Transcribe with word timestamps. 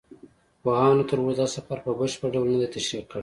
پوهانو 0.61 1.03
تر 1.09 1.17
اوسه 1.21 1.35
دا 1.39 1.45
سفر 1.55 1.77
په 1.85 1.89
بشپړ 1.99 2.29
ډول 2.35 2.47
نه 2.53 2.57
دی 2.61 2.67
تشریح 2.75 3.03
کړی. 3.11 3.19